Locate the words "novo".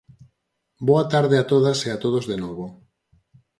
2.43-2.65